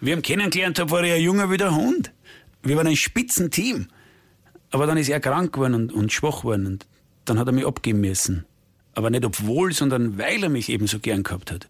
[0.00, 2.12] Ich ihn kennengelernt habe, war er ein junger wie der Hund.
[2.62, 3.88] Wir waren ein Spitzenteam.
[4.70, 6.86] Aber dann ist er krank geworden und, und schwach geworden und
[7.24, 8.46] dann hat er mich abgeben müssen.
[8.94, 11.68] Aber nicht obwohl, sondern weil er mich eben so gern gehabt hat.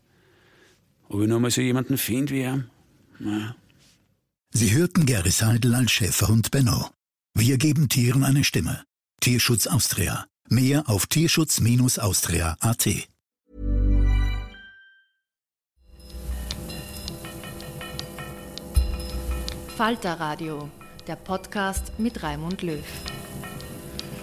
[1.09, 2.65] Ob ich noch mal so jemanden finde wie er?
[3.19, 3.57] Na.
[4.53, 6.91] Sie hörten Gary Seidel als Schäferhund Benno.
[7.35, 8.85] Wir geben Tieren eine Stimme.
[9.21, 10.27] Tierschutz Austria.
[10.49, 12.89] Mehr auf tierschutz-austria.at.
[19.81, 20.69] Falter Radio,
[21.07, 22.85] der Podcast mit Raimund Löw.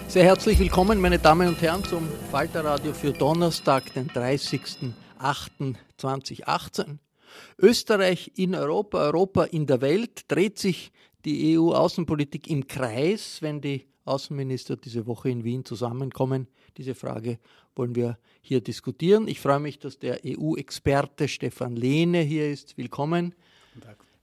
[0.06, 6.98] Sehr herzlich willkommen, meine Damen und Herren, zum Falter Radio für Donnerstag, den 30.08.2018.
[7.58, 10.92] Österreich in Europa, Europa in der Welt, dreht sich
[11.24, 16.46] die EU-Außenpolitik im Kreis, wenn die Außenminister diese Woche in Wien zusammenkommen.
[16.76, 17.40] Diese Frage
[17.74, 19.26] wollen wir hier diskutieren.
[19.26, 22.78] Ich freue mich, dass der EU-Experte Stefan Lehne hier ist.
[22.78, 23.34] Willkommen.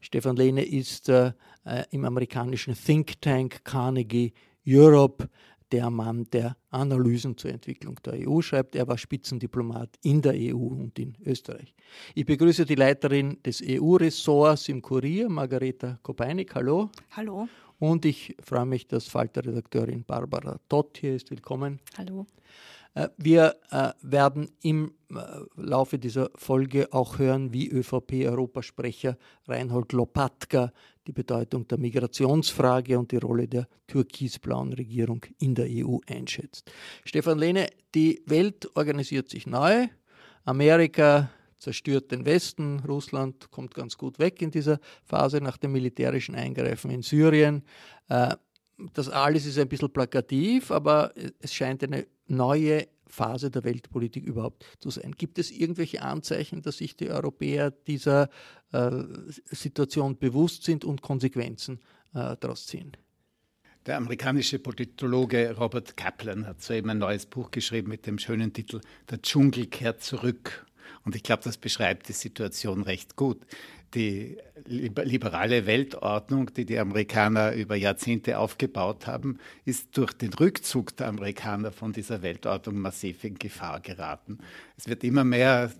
[0.05, 1.31] Stefan Lehne ist äh,
[1.65, 4.33] äh, im amerikanischen Think Tank Carnegie
[4.67, 5.27] Europe
[5.71, 8.75] der Mann, der Analysen zur Entwicklung der EU schreibt.
[8.75, 11.73] Er war Spitzendiplomat in der EU und in Österreich.
[12.13, 16.53] Ich begrüße die Leiterin des EU-Ressorts im Kurier, Margareta Kopeinik.
[16.53, 16.91] Hallo.
[17.11, 17.47] Hallo.
[17.79, 21.31] Und ich freue mich, dass Falter-Redakteurin Barbara Tott hier ist.
[21.31, 21.79] Willkommen.
[21.97, 22.27] Hallo.
[22.95, 25.15] Äh, wir äh, werden im äh,
[25.55, 30.71] Laufe dieser Folge auch hören, wie ÖVP-Europasprecher Reinhold Lopatka
[31.05, 36.71] die Bedeutung der Migrationsfrage und die Rolle der türkisblauen Regierung in der EU einschätzt.
[37.03, 39.87] Stefan Lehne, die Welt organisiert sich neu.
[40.45, 42.79] Amerika zerstört den Westen.
[42.79, 47.63] Russland kommt ganz gut weg in dieser Phase nach dem militärischen Eingreifen in Syrien.
[48.93, 54.65] Das alles ist ein bisschen plakativ, aber es scheint eine neue Phase der Weltpolitik überhaupt
[54.79, 55.13] zu sein.
[55.17, 58.29] Gibt es irgendwelche Anzeichen, dass sich die Europäer dieser
[58.71, 58.91] äh,
[59.45, 61.79] Situation bewusst sind und Konsequenzen
[62.13, 62.97] äh, daraus ziehen?
[63.85, 68.81] Der amerikanische Politologe Robert Kaplan hat soeben ein neues Buch geschrieben mit dem schönen Titel
[69.09, 70.65] Der Dschungel kehrt zurück.
[71.03, 73.39] Und ich glaube, das beschreibt die Situation recht gut.
[73.93, 81.07] Die liberale Weltordnung, die die Amerikaner über Jahrzehnte aufgebaut haben, ist durch den Rückzug der
[81.07, 84.39] Amerikaner von dieser Weltordnung massiv in Gefahr geraten.
[84.77, 85.71] Es wird immer mehr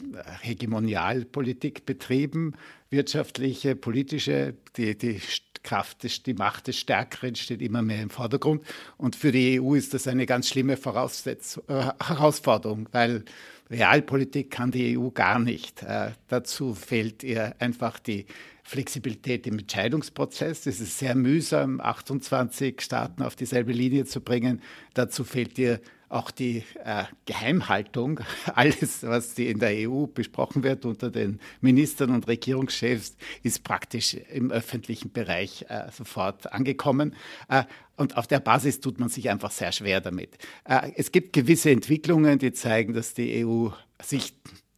[0.42, 2.54] Hegemonialpolitik betrieben,
[2.90, 5.20] wirtschaftliche, politische, die, die
[5.66, 8.64] Kraft, die Macht des Stärkeren steht immer mehr im Vordergrund.
[8.98, 13.26] Und für die EU ist das eine ganz schlimme Voraussetz äh, Herausforderung, weil
[13.70, 15.84] Realpolitik kann die EU gar nicht.
[15.84, 18.26] Äh, dazu fehlt ihr einfach die
[18.64, 20.66] Flexibilität im Entscheidungsprozess.
[20.66, 24.62] Es ist sehr mühsam, 28 Staaten auf dieselbe Linie zu bringen.
[24.94, 25.80] Dazu fehlt ihr
[26.16, 28.22] auch die äh, Geheimhaltung,
[28.56, 34.16] alles, was die in der EU besprochen wird unter den Ministern und Regierungschefs, ist praktisch
[34.32, 37.16] im öffentlichen Bereich äh, sofort angekommen.
[37.50, 37.64] Äh,
[37.98, 40.30] und auf der Basis tut man sich einfach sehr schwer damit.
[40.64, 43.70] Äh, es gibt gewisse Entwicklungen, die zeigen, dass die EU
[44.02, 44.34] sich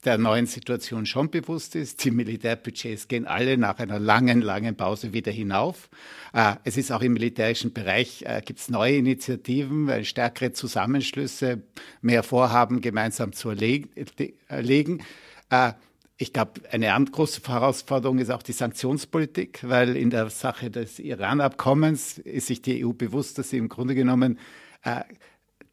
[0.06, 2.04] der neuen Situation schon bewusst ist.
[2.04, 5.90] Die Militärbudgets gehen alle nach einer langen, langen Pause wieder hinauf.
[6.34, 11.64] Äh, es ist auch im militärischen Bereich, äh, gibt es neue Initiativen, äh, stärkere Zusammenschlüsse,
[12.02, 15.04] mehr Vorhaben gemeinsam zu erlegen.
[16.20, 22.18] Ich glaube, eine große Herausforderung ist auch die Sanktionspolitik, weil in der Sache des Iran-Abkommens
[22.18, 24.40] ist sich die EU bewusst, dass sie im Grunde genommen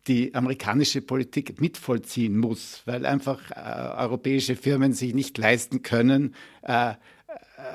[0.06, 6.94] die amerikanische Politik mitvollziehen muss, weil einfach äh, europäische Firmen sich nicht leisten können, äh,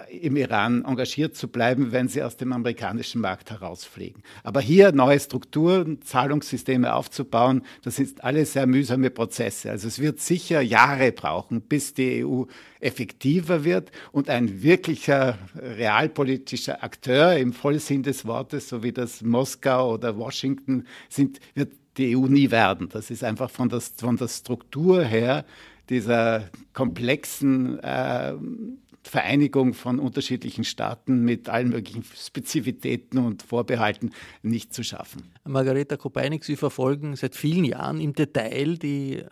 [0.09, 4.24] im Iran engagiert zu bleiben, wenn sie aus dem amerikanischen Markt herausfliegen.
[4.44, 9.72] Aber hier neue Strukturen, Zahlungssysteme aufzubauen, das sind alles sehr mühsame Prozesse.
[9.72, 12.44] Also es wird sicher Jahre brauchen, bis die EU
[12.80, 19.94] effektiver wird und ein wirklicher realpolitischer Akteur im Vollsinn des Wortes, so wie das Moskau
[19.94, 22.90] oder Washington sind, wird die EU nie werden.
[22.90, 25.46] Das ist einfach von der, von der Struktur her
[25.90, 28.34] dieser komplexen äh,
[29.04, 34.12] Vereinigung von unterschiedlichen Staaten mit allen möglichen Spezifitäten und Vorbehalten
[34.42, 35.24] nicht zu schaffen.
[35.46, 39.25] Margareta Kopeinik, Sie verfolgen seit vielen Jahren im Detail die äh,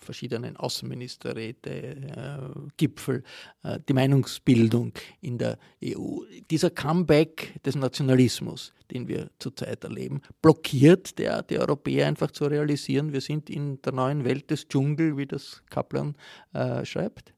[0.00, 2.38] verschiedenen Außenministerräte, äh,
[2.76, 3.22] Gipfel,
[3.62, 6.22] äh, die Meinungsbildung in der EU.
[6.50, 13.12] Dieser Comeback des Nationalismus, den wir zurzeit erleben, blockiert der die Europäer einfach zu realisieren,
[13.12, 16.16] wir sind in der neuen Welt des Dschungel, wie das Kaplan
[16.54, 17.32] äh, schreibt?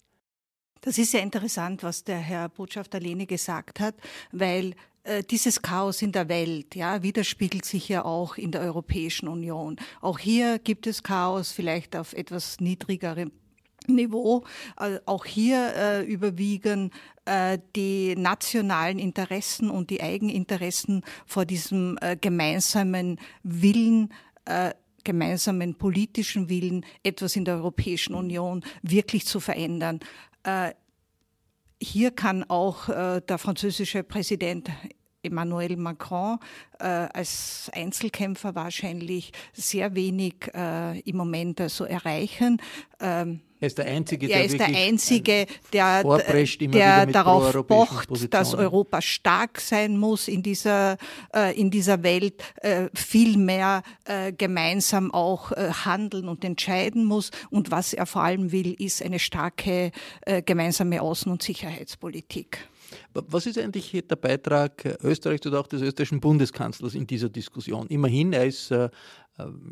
[0.83, 3.95] Das ist sehr interessant, was der Herr Botschafter Lehne gesagt hat,
[4.33, 4.75] weil
[5.05, 9.77] äh, dieses Chaos in der Welt, ja, widerspiegelt sich ja auch in der Europäischen Union.
[10.01, 13.31] Auch hier gibt es Chaos, vielleicht auf etwas niedrigerem
[13.87, 14.45] Niveau.
[14.77, 16.91] Äh, auch hier äh, überwiegen
[17.27, 24.13] äh, die nationalen Interessen und die Eigeninteressen vor diesem äh, gemeinsamen Willen,
[24.47, 24.73] äh,
[25.05, 30.01] gemeinsamen politischen Willen, etwas in der Europäischen Union wirklich zu verändern.
[30.45, 30.73] Äh,
[31.81, 34.71] hier kann auch der französische Präsident
[35.23, 36.39] Emmanuel Macron
[36.79, 42.61] äh, als Einzelkämpfer wahrscheinlich sehr wenig äh, im Moment also erreichen.
[43.01, 48.31] Ähm, er ist der Einzige, der, ist der, Einzige, der, der darauf pocht, Positionen.
[48.31, 50.97] dass Europa stark sein muss in dieser,
[51.33, 57.31] äh, in dieser Welt, äh, viel mehr äh, gemeinsam auch äh, handeln und entscheiden muss.
[57.51, 59.93] Und was er vor allem will, ist eine starke
[60.23, 62.67] äh, gemeinsame Außen- und Sicherheitspolitik.
[63.15, 67.87] Was ist eigentlich der Beitrag Österreichs oder auch des österreichischen Bundeskanzlers in dieser Diskussion?
[67.89, 68.89] Immerhin, er ist äh,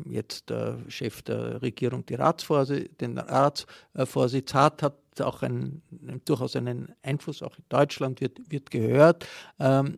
[0.09, 5.81] jetzt der Chef der Regierung die den Ratsvorsitz hat, hat auch ein,
[6.25, 9.27] durchaus einen Einfluss, auch in Deutschland wird, wird gehört.
[9.59, 9.97] Ähm,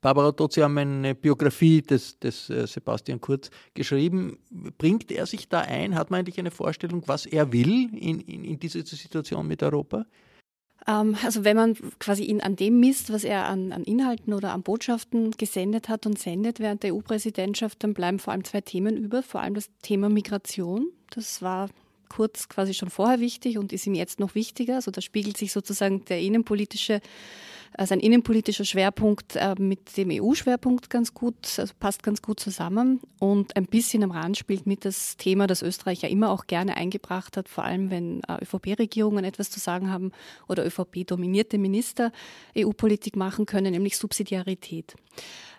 [0.00, 4.38] Barbara Todt, Sie haben eine Biografie des, des äh, Sebastian Kurz geschrieben.
[4.78, 5.94] Bringt er sich da ein?
[5.94, 10.06] Hat man eigentlich eine Vorstellung, was er will in, in, in dieser Situation mit Europa?
[10.86, 14.52] Ähm, also wenn man quasi ihn an dem misst, was er an, an, Inhalten oder
[14.52, 18.96] an Botschaften gesendet hat und sendet während der EU-Präsidentschaft, dann bleiben vor allem zwei Themen
[18.96, 19.22] über.
[19.22, 20.90] Vor allem das Thema Migration.
[21.10, 21.68] Das war
[22.08, 24.76] kurz quasi schon vorher wichtig und ist ihm jetzt noch wichtiger.
[24.76, 27.00] Also da spiegelt sich sozusagen der innenpolitische
[27.76, 33.00] also ein innenpolitischer Schwerpunkt äh, mit dem EU-Schwerpunkt ganz gut, also passt ganz gut zusammen.
[33.18, 36.76] Und ein bisschen am Rand spielt mit das Thema, das Österreich ja immer auch gerne
[36.76, 40.12] eingebracht hat, vor allem wenn äh, ÖVP-Regierungen etwas zu sagen haben
[40.48, 42.12] oder ÖVP-dominierte Minister
[42.56, 44.94] EU-Politik machen können, nämlich Subsidiarität.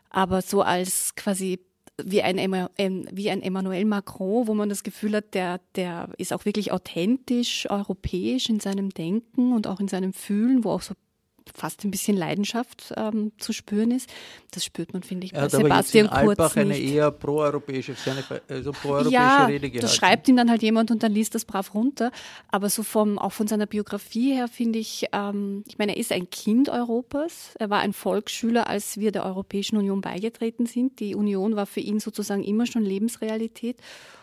[0.10, 1.60] Aber so als quasi
[2.04, 6.46] wie ein, wie ein Emmanuel Macron, wo man das Gefühl hat, der, der ist auch
[6.46, 10.96] wirklich authentisch europäisch in seinem Denken und auch in seinem Fühlen, wo auch so
[11.54, 14.10] fast ein bisschen Leidenschaft ähm, zu spüren ist.
[14.52, 17.12] Das spürt man, finde ich, bei er hat Sebastian aber jetzt in Kurz eine eher
[17.12, 17.96] proeuropäische,
[18.48, 19.82] also proeuropäische ja, Rede gehalten.
[19.82, 22.12] das schreibt ihm dann halt jemand und dann liest das brav runter.
[22.50, 26.12] Aber so vom, auch von seiner Biografie her finde ich, ähm, ich meine, er ist
[26.12, 27.56] ein Kind Europas.
[27.60, 31.00] Er war ein Volksschüler, als wir der Europäischen Union beigetreten sind.
[31.00, 33.78] Die Union war für ihn sozusagen immer schon Lebensrealität.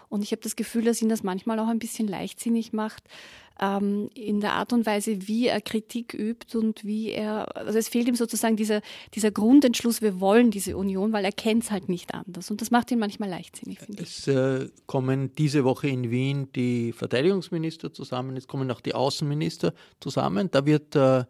[0.08, 3.04] Und ich habe das Gefühl, dass ihn das manchmal auch ein bisschen leichtsinnig macht,
[3.60, 7.88] ähm, in der Art und Weise, wie er Kritik übt und wie er, also es
[7.88, 8.80] fehlt ihm sozusagen dieser,
[9.14, 12.50] dieser Grundentschluss, wir wollen diese Union, weil er kennt es halt nicht anders.
[12.50, 14.08] Und das macht ihn manchmal leichtsinnig, finde ich.
[14.08, 19.72] Es äh, kommen diese Woche in Wien die Verteidigungsminister zusammen, es kommen auch die Außenminister
[20.00, 20.50] zusammen.
[20.50, 21.24] Da wird äh,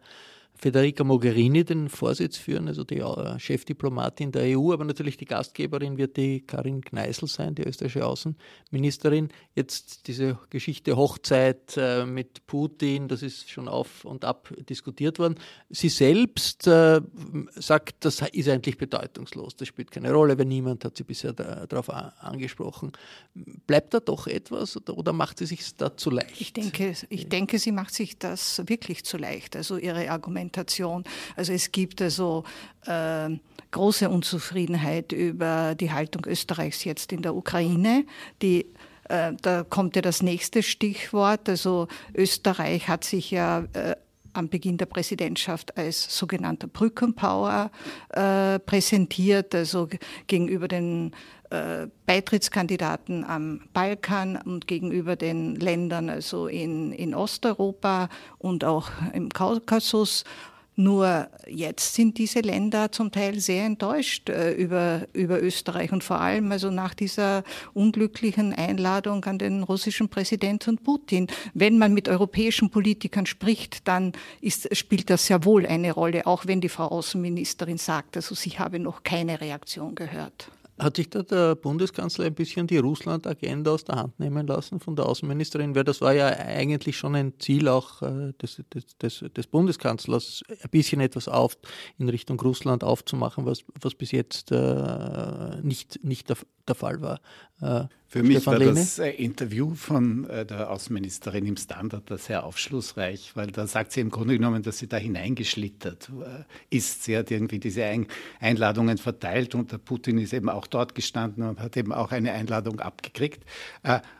[0.61, 5.97] Federica Mogherini den Vorsitz führen, also die äh, Chefdiplomatin der EU, aber natürlich die Gastgeberin
[5.97, 9.29] wird die Karin Kneißl sein, die österreichische Außenministerin.
[9.55, 15.35] Jetzt diese Geschichte Hochzeit äh, mit Putin, das ist schon auf und ab diskutiert worden.
[15.69, 16.99] Sie selbst äh,
[17.55, 21.89] sagt, das ist eigentlich bedeutungslos, das spielt keine Rolle, weil niemand hat sie bisher darauf
[21.89, 22.91] angesprochen.
[23.65, 26.41] Bleibt da doch etwas oder, macht sie sich da zu leicht?
[26.41, 29.55] Ich denke, ich denke, sie macht sich das wirklich zu leicht.
[29.55, 31.03] Also ihre Argumente Argumentation.
[31.35, 32.43] Also es gibt also
[32.85, 33.29] äh,
[33.71, 38.05] große Unzufriedenheit über die Haltung Österreichs jetzt in der Ukraine,
[38.41, 38.65] die
[39.09, 41.47] äh, da kommt ja das nächste Stichwort.
[41.49, 43.95] Also Österreich hat sich ja äh,
[44.33, 47.71] am Beginn der Präsidentschaft als sogenannter Brückenpower
[48.09, 49.87] äh, präsentiert, also
[50.27, 51.13] gegenüber den
[51.49, 59.29] äh, Beitrittskandidaten am Balkan und gegenüber den Ländern also in, in Osteuropa und auch im
[59.29, 60.25] Kaukasus.
[60.79, 66.21] Nur jetzt sind diese Länder zum Teil sehr enttäuscht äh, über, über Österreich und vor
[66.21, 67.43] allem also nach dieser
[67.73, 71.27] unglücklichen Einladung an den russischen Präsidenten Putin.
[71.53, 76.45] Wenn man mit europäischen Politikern spricht, dann ist, spielt das sehr wohl eine Rolle, auch
[76.45, 80.49] wenn die Frau Außenministerin sagt, also sie habe noch keine Reaktion gehört.
[80.79, 84.95] Hat sich da der Bundeskanzler ein bisschen die Russland-Agenda aus der Hand nehmen lassen von
[84.95, 85.75] der Außenministerin?
[85.75, 90.43] Weil das war ja eigentlich schon ein Ziel auch äh, des, des, des, des Bundeskanzlers,
[90.49, 91.57] ein bisschen etwas auf
[91.97, 97.19] in Richtung Russland aufzumachen, was, was bis jetzt äh, nicht, nicht der, der Fall war.
[97.61, 98.73] Äh, Für mich Stefan war Lehne?
[98.73, 104.01] das äh, Interview von äh, der Außenministerin im Standard sehr aufschlussreich, weil da sagt sie
[104.01, 106.11] im Grunde genommen, dass sie da hineingeschlittert
[106.71, 107.03] ist.
[107.03, 107.85] Sie hat irgendwie diese
[108.39, 112.31] Einladungen verteilt und der Putin ist eben auch dort gestanden und hat eben auch eine
[112.31, 113.43] Einladung abgekriegt.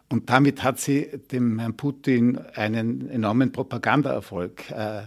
[0.10, 5.04] Äh, und damit hat sie dem Herrn Putin einen enormen Propagandaerfolg äh,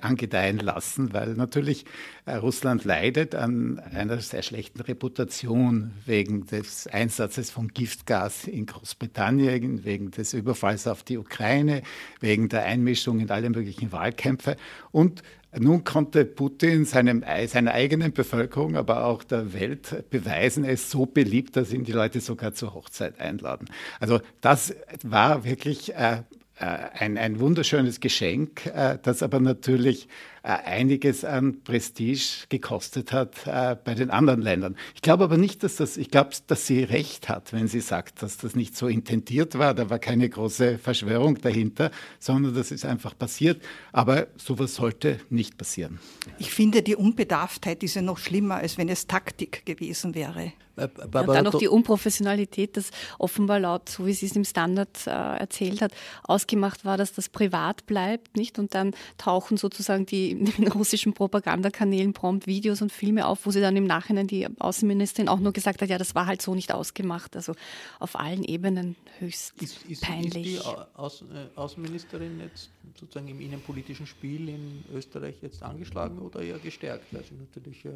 [0.00, 1.84] angedeihen lassen, weil natürlich
[2.26, 10.10] Russland leidet an einer sehr schlechten Reputation wegen des Einsatzes von Giftgas in Großbritannien, wegen
[10.10, 11.82] des Überfalls auf die Ukraine,
[12.18, 14.56] wegen der Einmischung in alle möglichen Wahlkämpfe.
[14.90, 15.22] Und
[15.56, 21.06] nun konnte Putin seinem, seiner eigenen Bevölkerung, aber auch der Welt beweisen, er ist so
[21.06, 23.68] beliebt, dass ihn die Leute sogar zur Hochzeit einladen.
[24.00, 26.22] Also das war wirklich äh,
[26.58, 26.64] äh
[26.98, 30.08] ein, ein wunderschönes Geschenk, äh, das aber natürlich
[30.48, 34.76] einiges an Prestige gekostet hat äh, bei den anderen Ländern.
[34.94, 38.22] Ich glaube aber nicht, dass das, ich glaube, dass sie recht hat, wenn sie sagt,
[38.22, 39.74] dass das nicht so intendiert war.
[39.74, 43.62] Da war keine große Verschwörung dahinter, sondern das ist einfach passiert.
[43.92, 45.98] Aber sowas sollte nicht passieren.
[46.38, 50.52] Ich finde, die Unbedarftheit ist ja noch schlimmer, als wenn es Taktik gewesen wäre.
[50.78, 55.06] Äh, und dann noch die Unprofessionalität, dass offenbar laut, so wie sie es im Standard
[55.06, 58.58] äh, erzählt hat, ausgemacht war, dass das privat bleibt, nicht?
[58.58, 63.60] Und dann tauchen sozusagen die den russischen Propagandakanälen prompt Videos und Filme auf, wo sie
[63.60, 66.72] dann im Nachhinein die Außenministerin auch nur gesagt hat, ja, das war halt so nicht
[66.72, 67.36] ausgemacht.
[67.36, 67.54] Also
[67.98, 70.54] auf allen Ebenen höchst ist, ist, peinlich.
[70.54, 76.40] Ist die Außen, äh, Außenministerin jetzt sozusagen im innenpolitischen Spiel in Österreich jetzt angeschlagen oder
[76.40, 77.06] eher gestärkt?
[77.12, 77.90] Weil sie natürlich äh,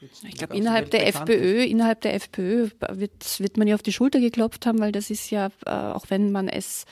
[0.00, 1.70] ich glaube, innerhalb der FPÖ, ist.
[1.70, 5.30] innerhalb der FPÖ wird, wird man ja auf die Schulter geklopft haben, weil das ist
[5.30, 6.84] ja, äh, auch wenn man es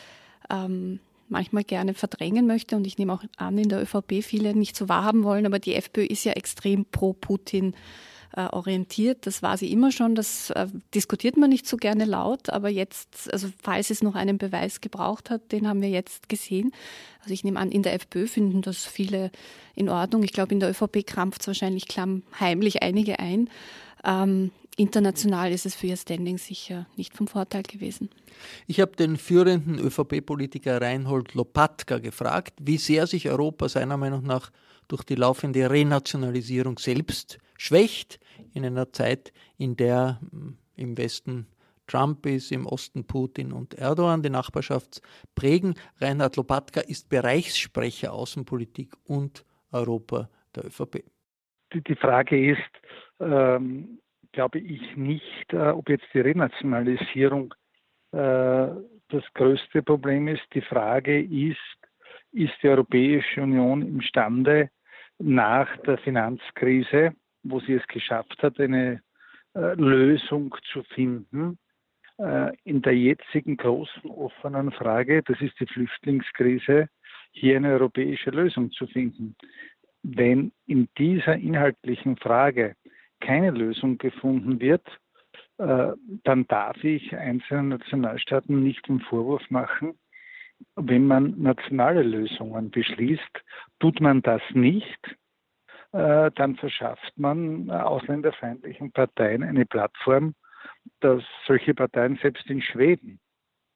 [0.51, 4.77] ähm, manchmal gerne verdrängen möchte und ich nehme auch an, in der ÖVP viele nicht
[4.77, 7.75] so wahrhaben wollen, aber die FPÖ ist ja extrem pro Putin
[8.37, 9.27] äh, orientiert.
[9.27, 10.15] Das war sie immer schon.
[10.15, 14.39] Das äh, diskutiert man nicht so gerne laut, aber jetzt, also falls es noch einen
[14.39, 16.73] Beweis gebraucht hat, den haben wir jetzt gesehen.
[17.21, 19.31] Also ich nehme an, in der FPÖ finden das viele
[19.75, 20.23] in Ordnung.
[20.25, 23.49] Ich glaube, in der ÖVP krampft es wahrscheinlich klammheimlich einige ein.
[24.05, 28.11] Ähm, international ist es für ihr Standing sicher nicht vom Vorteil gewesen.
[28.67, 34.51] Ich habe den führenden ÖVP-Politiker Reinhold Lopatka gefragt, wie sehr sich Europa seiner Meinung nach
[34.89, 38.21] durch die laufende Renationalisierung selbst schwächt,
[38.53, 41.47] in einer Zeit, in der hm, im Westen
[41.87, 45.03] Trump ist, im Osten Putin und Erdogan die Nachbarschaft
[45.35, 45.75] prägen.
[46.01, 51.05] Reinhard Lopatka ist Bereichssprecher Außenpolitik und Europa der ÖVP.
[51.75, 52.61] Die Frage ist,
[53.21, 53.99] ähm,
[54.35, 57.55] glaube ich nicht, äh, ob jetzt die Renationalisierung
[58.13, 58.69] äh,
[59.09, 60.43] das größte Problem ist.
[60.53, 61.59] Die Frage ist,
[62.33, 64.71] ist die Europäische Union imstande,
[65.19, 67.15] nach der Finanzkrise,
[67.45, 69.01] wo sie es geschafft hat, eine
[69.55, 71.59] äh, Lösung zu finden,
[72.63, 76.89] in der jetzigen großen offenen Frage, das ist die Flüchtlingskrise,
[77.33, 79.35] hier eine europäische Lösung zu finden.
[80.05, 82.77] Wenn in dieser inhaltlichen Frage
[83.25, 84.87] keine Lösung gefunden wird,
[85.59, 85.93] äh,
[86.25, 89.99] dann darf ich einzelnen Nationalstaaten nicht den Vorwurf machen,
[90.77, 93.43] wenn man nationale Lösungen beschließt,
[93.81, 95.17] tut man das nicht,
[95.93, 100.35] äh, dann verschafft man ausländerfeindlichen Parteien eine Plattform,
[101.01, 103.21] dass solche Parteien selbst in Schweden,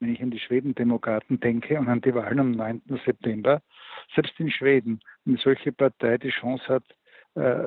[0.00, 2.82] wenn ich an die Schwedendemokraten denke und an die Wahlen am 9.
[3.04, 3.62] September,
[4.14, 6.84] selbst in Schweden eine solche Partei die Chance hat,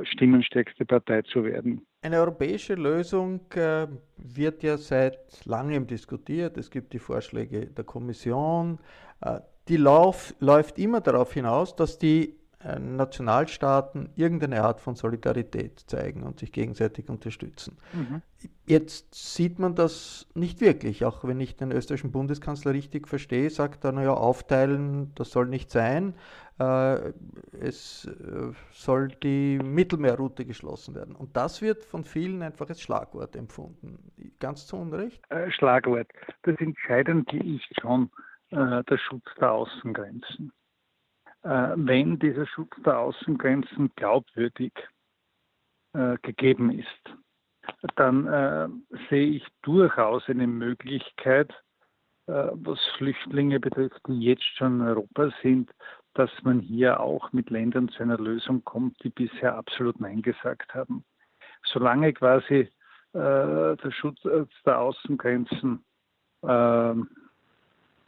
[0.04, 1.86] stimmenstärkste Partei zu werden.
[2.04, 3.88] Eine europäische Lösung äh,
[4.18, 6.58] wird ja seit langem diskutiert.
[6.58, 8.80] Es gibt die Vorschläge der Kommission.
[9.22, 15.80] Äh, die Lauf, läuft immer darauf hinaus, dass die äh, Nationalstaaten irgendeine Art von Solidarität
[15.88, 17.78] zeigen und sich gegenseitig unterstützen.
[17.94, 18.22] Mhm.
[18.66, 23.84] Jetzt sieht man das nicht wirklich, auch wenn ich den österreichischen Bundeskanzler richtig verstehe, sagt
[23.84, 26.14] er, naja, aufteilen, das soll nicht sein,
[26.60, 27.14] äh,
[27.60, 31.16] es äh, soll die Mittelmeerroute geschlossen werden.
[31.16, 34.12] Und das wird von vielen einfach als Schlagwort empfunden.
[34.40, 35.22] Ganz zu Unrecht?
[35.50, 36.08] Schlagwort.
[36.44, 38.10] Das Entscheidende ist schon
[38.52, 40.52] der Schutz der Außengrenzen.
[41.44, 44.74] Äh, wenn dieser Schutz der Außengrenzen glaubwürdig
[45.94, 47.16] äh, gegeben ist,
[47.96, 48.68] dann äh,
[49.10, 51.54] sehe ich durchaus eine Möglichkeit,
[52.28, 55.70] was Flüchtlinge betrifft, die jetzt schon in Europa sind,
[56.14, 60.74] dass man hier auch mit Ländern zu einer Lösung kommt, die bisher absolut Nein gesagt
[60.74, 61.04] haben.
[61.64, 62.70] Solange quasi
[63.14, 64.22] äh, der Schutz
[64.66, 65.84] der Außengrenzen
[66.44, 66.96] äh,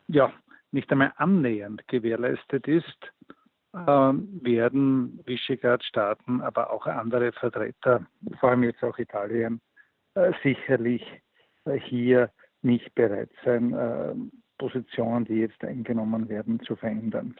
[0.08, 0.34] ja,
[0.72, 3.13] nicht einmal annähernd gewährleistet ist,
[3.74, 8.06] werden Visegrad-Staaten, aber auch andere Vertreter,
[8.40, 9.60] vor allem jetzt auch Italien,
[10.16, 11.04] äh, sicherlich
[11.66, 12.30] äh, hier
[12.62, 14.14] nicht bereit sein, äh,
[14.60, 17.36] Positionen, die jetzt eingenommen werden, zu verändern.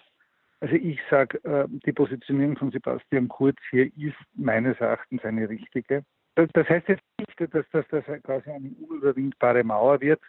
[0.60, 6.06] Also ich sage, die Positionierung von Sebastian Kurz hier ist meines Erachtens eine richtige.
[6.36, 10.22] Das, heißt jetzt nicht, dass das, quasi eine unüberwindbare Mauer wird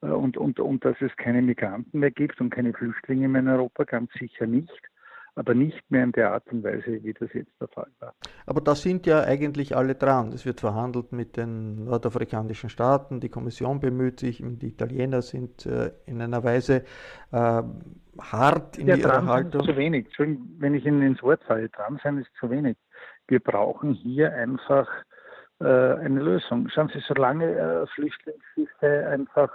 [0.00, 3.48] äh, und, und, und dass es keine Migranten mehr gibt und keine Flüchtlinge mehr in
[3.48, 4.72] Europa, ganz sicher nicht
[5.36, 8.14] aber nicht mehr in der Art und Weise, wie das jetzt der Fall war.
[8.46, 10.32] Aber da sind ja eigentlich alle dran.
[10.32, 15.90] Es wird verhandelt mit den nordafrikanischen Staaten, die Kommission bemüht sich, die Italiener sind äh,
[16.06, 16.84] in einer Weise
[17.32, 17.62] äh,
[18.18, 19.62] hart in ja, ihrer Haltung.
[19.62, 20.06] Ist zu wenig.
[20.18, 22.76] Wenn ich Ihnen ins Wort falle, dran sein ist zu wenig.
[23.26, 24.88] Wir brauchen hier einfach
[25.60, 26.68] äh, eine Lösung.
[26.68, 29.50] Schauen Sie, solange äh, Flüchtlingsschiffe einfach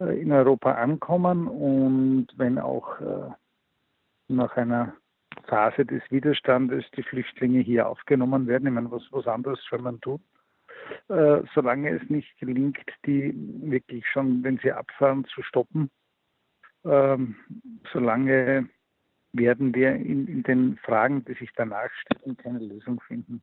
[0.00, 3.30] äh, in Europa ankommen und wenn auch äh,
[4.28, 4.94] nach einer
[5.48, 8.66] Phase des Widerstandes die Flüchtlinge hier aufgenommen werden.
[8.66, 10.20] Ich meine, was, was anderes soll man tun?
[11.08, 15.90] Äh, solange es nicht gelingt, die wirklich schon, wenn sie abfahren, zu stoppen,
[16.84, 17.36] ähm,
[17.92, 18.68] solange
[19.32, 23.42] werden wir in, in, den Fragen, die sich danach stellen, keine Lösung finden.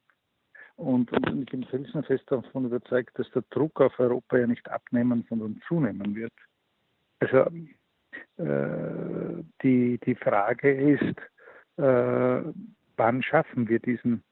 [0.75, 5.25] Und, und ich bin felsenfest davon überzeugt, dass der Druck auf Europa ja nicht abnehmen,
[5.29, 6.33] sondern zunehmen wird.
[7.19, 7.45] Also
[8.37, 11.17] die, die Frage ist,
[11.77, 12.41] äh,
[12.97, 14.23] wann schaffen wir diesen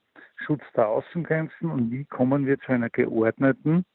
[0.45, 3.85] Schutz der Außengrenzen und wie kommen wir zu einer geordneten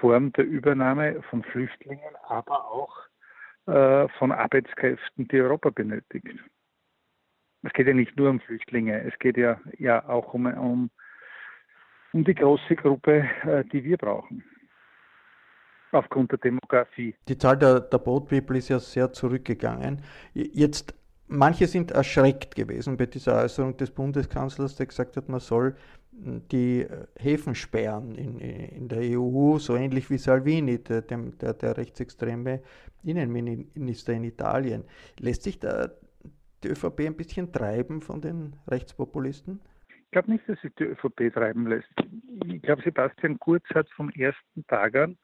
[0.00, 2.96] Form der Übernahme von Flüchtlingen, aber auch
[3.66, 6.38] äh, von Arbeitskräften, die Europa benötigt.
[7.62, 10.90] Es geht ja nicht nur um Flüchtlinge, es geht ja, ja auch um, um,
[12.12, 13.28] um die große Gruppe,
[13.72, 14.44] die wir brauchen
[15.92, 17.14] aufgrund der Demografie.
[17.28, 20.02] Die Zahl der, der Boat People ist ja sehr zurückgegangen.
[20.34, 20.94] Jetzt,
[21.28, 25.76] manche sind erschreckt gewesen bei dieser Äußerung des Bundeskanzlers, der gesagt hat, man soll
[26.12, 31.54] hm, die äh, Häfen sperren in, in der EU, so ähnlich wie Salvini, der, der,
[31.54, 32.62] der rechtsextreme
[33.04, 34.84] Innenminister in Italien.
[35.18, 35.90] Lässt sich da
[36.62, 39.60] die ÖVP ein bisschen treiben von den Rechtspopulisten?
[39.88, 41.88] Ich glaube nicht, dass sich die ÖVP treiben lässt.
[42.46, 45.16] Ich glaube, Sebastian Kurz hat vom ersten Tag an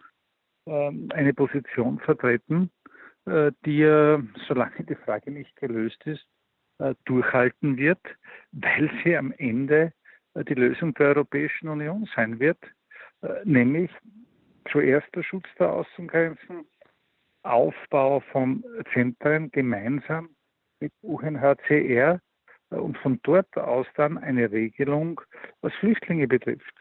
[0.68, 2.70] eine Position vertreten,
[3.28, 6.26] äh, die er, solange die Frage nicht gelöst ist,
[6.78, 8.00] äh, durchhalten wird,
[8.52, 9.92] weil sie am Ende
[10.34, 12.58] äh, die Lösung der Europäischen Union sein wird,
[13.42, 13.90] nämlich
[14.70, 16.64] zuerst der Schutz der Außengrenzen,
[17.42, 20.28] Aufbau von Zentren gemeinsam
[20.78, 22.20] mit UNHCR
[22.70, 25.20] und von dort aus dann eine Regelung,
[25.62, 26.74] was Flüchtlinge betrifft.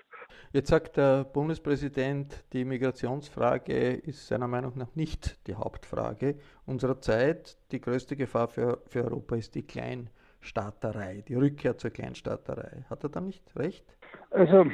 [0.54, 7.58] Jetzt sagt der Bundespräsident, die Migrationsfrage ist seiner Meinung nach nicht die Hauptfrage unserer Zeit.
[7.74, 12.86] Die größte Gefahr für, für Europa ist die Kleinstaaterei, die Rückkehr zur Kleinstaaterei.
[12.90, 13.86] Hat er da nicht recht?
[14.32, 14.68] Also,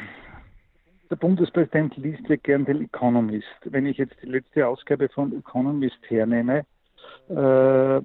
[1.09, 3.47] der Bundespräsident liest ja gern den Economist.
[3.65, 6.65] Wenn ich jetzt die letzte Ausgabe von Economist hernehme,
[7.29, 8.01] äh,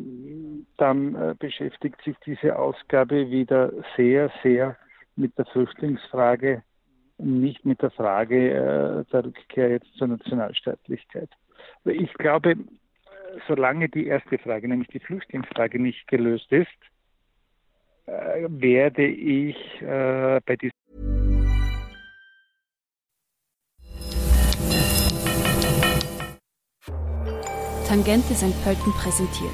[0.78, 4.76] dann äh, beschäftigt sich diese Ausgabe wieder sehr, sehr
[5.16, 6.62] mit der Flüchtlingsfrage
[7.18, 11.30] nicht mit der Frage äh, der Rückkehr jetzt zur Nationalstaatlichkeit.
[11.84, 12.56] Ich glaube,
[13.46, 16.68] solange die erste Frage, nämlich die Flüchtlingsfrage, nicht gelöst ist,
[18.06, 20.72] äh, werde ich äh, bei diesem
[27.86, 28.52] Tangente St.
[28.64, 29.50] Pölten präsentiert.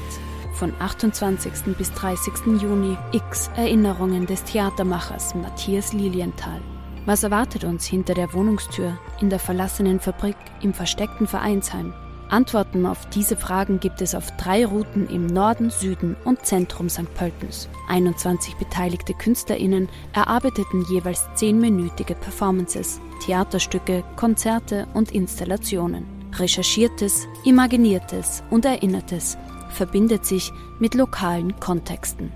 [0.55, 1.77] Von 28.
[1.77, 2.61] bis 30.
[2.61, 6.61] Juni X Erinnerungen des Theatermachers Matthias Lilienthal.
[7.05, 11.93] Was erwartet uns hinter der Wohnungstür, in der verlassenen Fabrik, im versteckten Vereinsheim?
[12.29, 17.13] Antworten auf diese Fragen gibt es auf drei Routen im Norden, Süden und Zentrum St.
[17.13, 17.69] Pöltens.
[17.87, 26.05] 21 beteiligte KünstlerInnen erarbeiteten jeweils zehnminütige Performances, Theaterstücke, Konzerte und Installationen.
[26.33, 29.37] Recherchiertes, Imaginiertes und Erinnertes
[29.69, 32.31] verbindet sich mit lokalen Kontexten.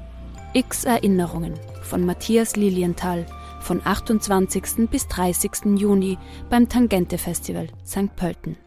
[0.54, 3.26] X Erinnerungen von Matthias Lilienthal
[3.60, 4.90] von 28.
[4.90, 5.78] bis 30.
[5.80, 6.18] Juni
[6.50, 8.16] beim Tangente Festival St.
[8.16, 8.58] Pölten.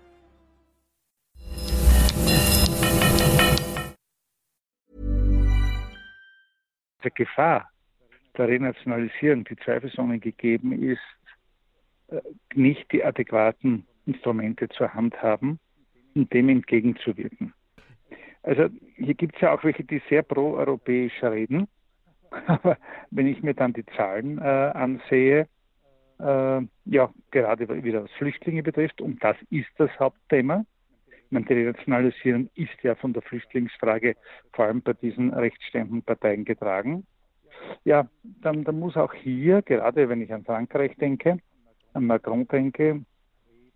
[7.04, 7.68] Der Gefahr
[8.36, 11.00] der Renationalisierung, die zweifelsohne gegeben ist,
[12.08, 12.20] äh,
[12.54, 15.58] nicht die adäquaten Instrumente zur Hand haben,
[16.14, 17.52] um dem entgegenzuwirken.
[18.42, 21.68] Also hier gibt es ja auch welche, die sehr pro-europäisch reden
[22.46, 22.76] aber
[23.10, 25.46] wenn ich mir dann die Zahlen äh, ansehe,
[26.18, 30.64] äh, ja, gerade wieder was Flüchtlinge betrifft, und das ist das Hauptthema.
[31.30, 34.16] Meine, die Renationalisierung ist ja von der Flüchtlingsfrage
[34.52, 37.06] vor allem bei diesen rechtsstehenden Parteien getragen.
[37.84, 38.06] Ja,
[38.42, 41.38] dann, dann muss auch hier, gerade wenn ich an Frankreich denke,
[41.94, 43.02] an Macron denke,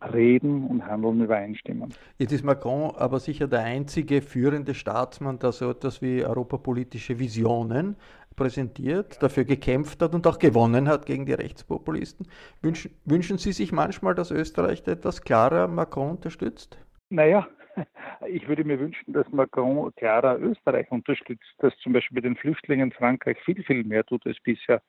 [0.03, 1.95] Reden und Handeln übereinstimmen.
[2.19, 7.97] Jetzt ist Macron aber sicher der einzige führende Staatsmann, der so etwas wie europapolitische Visionen
[8.37, 12.29] präsentiert, dafür gekämpft hat und auch gewonnen hat gegen die Rechtspopulisten.
[12.63, 16.79] Wünschen, wünschen Sie sich manchmal, dass Österreich etwas klarer Macron unterstützt?
[17.09, 17.49] Naja,
[18.29, 22.93] ich würde mir wünschen, dass Macron klarer Österreich unterstützt, dass zum Beispiel bei den Flüchtlingen
[22.93, 24.83] Frankreich viel, viel mehr tut als bisher.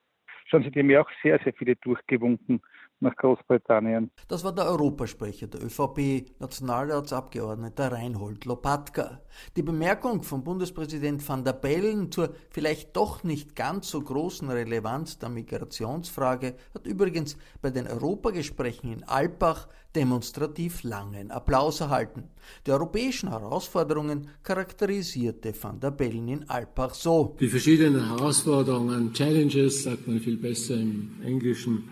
[0.52, 2.60] Die haben ja auch sehr, sehr viele durchgewunken
[3.00, 4.10] nach Großbritannien.
[4.28, 9.22] Das war der Europasprecher der ÖVP-Nationalratsabgeordnete Reinhold Lopatka.
[9.56, 15.20] Die Bemerkung von Bundespräsident van der Bellen zur vielleicht doch nicht ganz so großen Relevanz
[15.20, 22.24] der Migrationsfrage hat übrigens bei den Europagesprächen in Alpbach demonstrativ langen Applaus erhalten.
[22.66, 27.36] Die europäischen Herausforderungen charakterisierte van der Bellen in Alpbach so.
[27.40, 31.90] Die verschiedenen Herausforderungen, Challenges, sagt man viel besser im Englischen,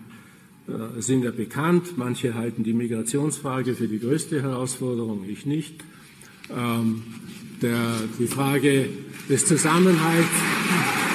[0.68, 1.96] äh, sind ja bekannt.
[1.96, 5.82] Manche halten die Migrationsfrage für die größte Herausforderung, ich nicht.
[6.50, 7.02] Ähm,
[7.62, 8.88] der, die Frage
[9.28, 11.05] des Zusammenhalts.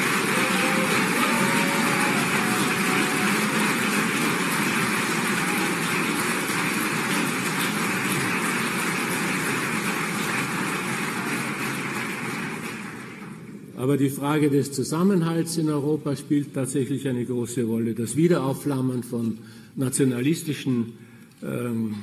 [13.82, 17.96] Aber die Frage des Zusammenhalts in Europa spielt tatsächlich eine große Rolle.
[17.96, 19.40] Das Wiederaufflammen von
[19.76, 20.94] nationalistischen
[21.42, 21.96] ähm,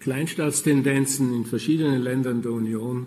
[0.00, 3.06] Kleinstaatstendenzen in verschiedenen Ländern der Union,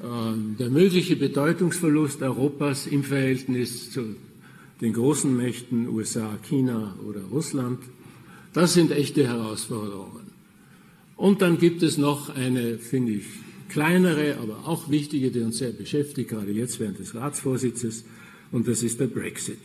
[0.00, 4.14] äh, der mögliche Bedeutungsverlust Europas im Verhältnis zu
[4.80, 7.80] den großen Mächten USA, China oder Russland,
[8.52, 10.28] das sind echte Herausforderungen.
[11.16, 13.24] Und dann gibt es noch eine, finde ich,
[13.68, 18.04] kleinere, aber auch wichtige, die uns sehr beschäftigt, gerade jetzt während des Ratsvorsitzes,
[18.50, 19.60] und das ist der Brexit.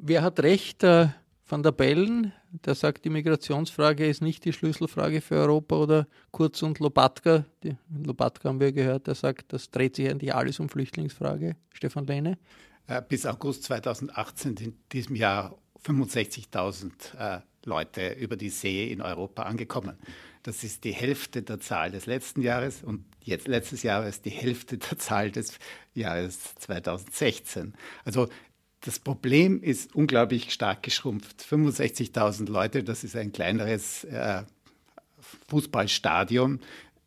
[0.00, 0.82] Wer hat recht?
[0.82, 1.08] Äh,
[1.50, 2.32] Van der Bellen,
[2.64, 7.76] der sagt, die Migrationsfrage ist nicht die Schlüsselfrage für Europa, oder Kurz und Lopatka, die,
[8.04, 11.56] Lopatka haben wir gehört, der sagt, das dreht sich eigentlich alles um Flüchtlingsfrage.
[11.72, 12.38] Stefan Lehne?
[12.86, 19.42] Äh, bis August 2018 in diesem Jahr 65.000 äh, Leute über die See in Europa
[19.42, 19.96] angekommen.
[20.42, 24.30] Das ist die Hälfte der Zahl des letzten Jahres und jetzt letztes Jahr ist die
[24.30, 25.58] Hälfte der Zahl des
[25.94, 27.74] Jahres 2016.
[28.04, 28.28] Also
[28.80, 31.42] das Problem ist unglaublich stark geschrumpft.
[31.42, 34.44] 65.000 Leute, das ist ein kleineres äh,
[35.48, 36.60] Fußballstadion.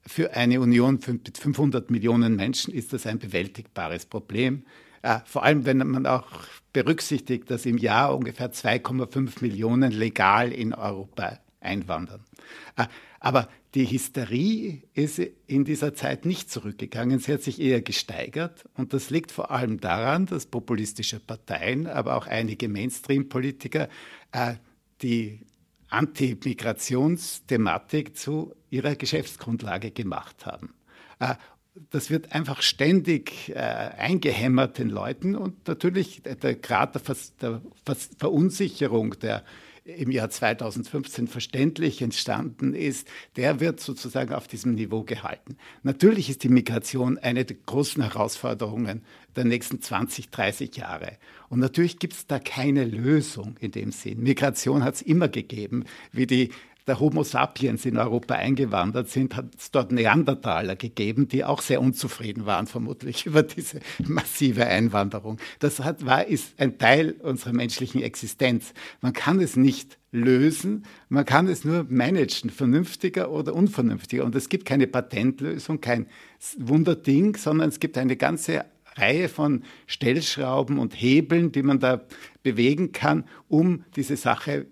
[0.06, 4.66] Für eine Union mit 500 Millionen Menschen ist das ein bewältigbares Problem.
[5.02, 6.28] Äh, vor allem, wenn man auch
[6.74, 12.24] berücksichtigt, dass im Jahr ungefähr 2,5 Millionen legal in Europa einwandern.
[12.76, 12.88] Äh,
[13.20, 18.94] aber die Hysterie ist in dieser Zeit nicht zurückgegangen, sie hat sich eher gesteigert und
[18.94, 23.90] das liegt vor allem daran, dass populistische Parteien, aber auch einige Mainstream-Politiker
[24.32, 24.56] äh,
[25.02, 25.42] die
[25.90, 30.74] Anti-Migrationsthematik zu ihrer Geschäftsgrundlage gemacht haben.
[31.20, 31.36] Äh,
[31.90, 37.62] das wird einfach ständig äh, eingehämmert den Leuten und natürlich der Grad der, Vers der
[37.84, 39.44] Vers Verunsicherung, der
[39.86, 45.58] im Jahr 2015 verständlich entstanden ist, der wird sozusagen auf diesem Niveau gehalten.
[45.84, 49.04] Natürlich ist die Migration eine der großen Herausforderungen
[49.36, 51.18] der nächsten 20, 30 Jahre.
[51.50, 54.24] Und natürlich gibt es da keine Lösung in dem Sinn.
[54.24, 56.52] Migration hat es immer gegeben, wie die
[56.88, 61.82] der Homo sapiens in Europa eingewandert sind, hat es dort Neandertaler gegeben, die auch sehr
[61.82, 65.38] unzufrieden waren, vermutlich über diese massive Einwanderung.
[65.60, 68.74] Das hat, war, ist ein Teil unserer menschlichen Existenz.
[69.02, 74.26] Man kann es nicht lösen, man kann es nur managen, vernünftiger oder unvernünftiger.
[74.26, 76.08] Und es gibt keine Patentlösung, kein
[76.58, 78.66] Wunderding, sondern es gibt eine ganze
[78.96, 82.02] Reihe von Stellschrauben und Hebeln, die man da
[82.44, 84.68] bewegen kann, um diese Sache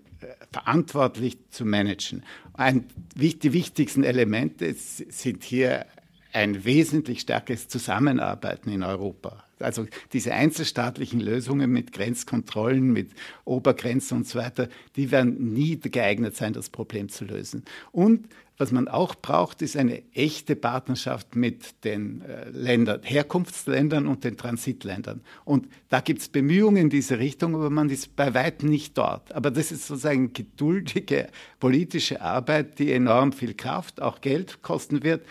[0.52, 2.22] verantwortlich zu managen.
[2.54, 5.86] Ein, die wichtigsten Elemente sind hier
[6.32, 9.44] ein wesentlich stärkeres Zusammenarbeiten in Europa.
[9.58, 13.10] Also diese einzelstaatlichen Lösungen mit Grenzkontrollen, mit
[13.44, 17.64] Obergrenzen und so weiter, die werden nie geeignet sein, das Problem zu lösen.
[17.92, 24.24] Und was man auch braucht, ist eine echte Partnerschaft mit den äh, Ländern, Herkunftsländern und
[24.24, 25.22] den Transitländern.
[25.44, 29.32] Und da gibt es Bemühungen in diese Richtung, aber man ist bei weitem nicht dort.
[29.34, 35.26] Aber das ist sozusagen geduldige politische Arbeit, die enorm viel Kraft, auch Geld kosten wird.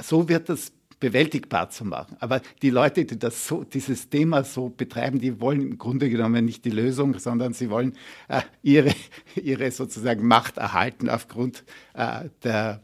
[0.00, 2.16] So wird das bewältigbar zu machen.
[2.20, 6.44] Aber die Leute, die das so, dieses Thema so betreiben, die wollen im Grunde genommen
[6.44, 7.94] nicht die Lösung, sondern sie wollen
[8.28, 8.94] äh, ihre,
[9.42, 12.82] ihre sozusagen Macht erhalten aufgrund äh, der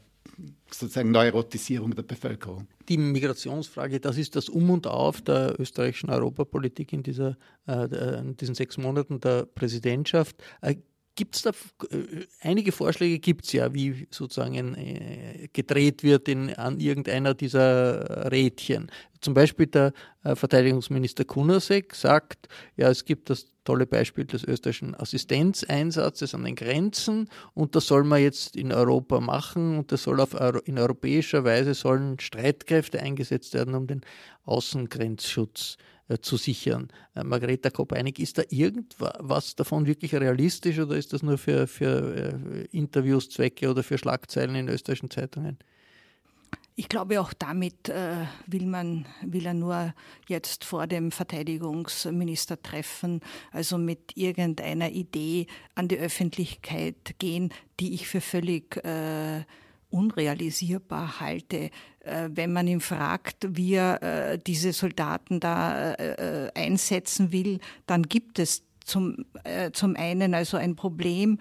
[0.71, 2.67] sozusagen Neurotisierung der Bevölkerung.
[2.89, 8.37] Die Migrationsfrage, das ist das Um und Auf der österreichischen Europapolitik in, dieser, äh, in
[8.37, 10.37] diesen sechs Monaten der Präsidentschaft.
[11.19, 16.55] Gibt es da äh, einige Vorschläge gibt es ja, wie sozusagen äh, gedreht wird in,
[16.55, 18.89] an irgendeiner dieser Rädchen.
[19.21, 24.95] Zum Beispiel der äh, Verteidigungsminister Kunasek sagt, ja, es gibt das tolle Beispiel des österreichischen
[24.95, 30.21] Assistenzeinsatzes an den Grenzen und das soll man jetzt in Europa machen und das soll
[30.21, 34.03] auf in europäischer Weise sollen Streitkräfte eingesetzt werden, um den
[34.45, 36.89] Außengrenzschutz äh, zu sichern.
[37.15, 42.15] Äh, Margareta Kopeinig, ist da irgendwas davon wirklich realistisch oder ist das nur für, für
[42.15, 45.59] äh, Interviewszwecke oder für Schlagzeilen in österreichischen Zeitungen?
[46.77, 49.93] Ich glaube, auch damit äh, will man, will er nur
[50.29, 58.21] jetzt vor dem Verteidigungsministertreffen, also mit irgendeiner Idee an die Öffentlichkeit gehen, die ich für
[58.21, 59.43] völlig äh,
[59.91, 61.71] unrealisierbar halte.
[62.01, 68.03] Äh, wenn man ihn fragt, wie er äh, diese Soldaten da äh, einsetzen will, dann
[68.05, 69.27] gibt es zum,
[69.75, 71.41] zum einen also ein Problem,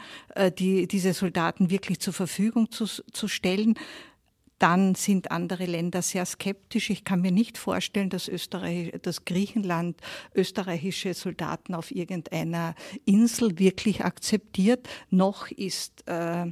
[0.59, 3.75] die, diese Soldaten wirklich zur Verfügung zu, zu stellen.
[4.59, 6.89] Dann sind andere Länder sehr skeptisch.
[6.89, 10.01] Ich kann mir nicht vorstellen, dass, Österreich, dass Griechenland
[10.35, 14.89] österreichische Soldaten auf irgendeiner Insel wirklich akzeptiert.
[15.09, 16.47] Noch ist äh,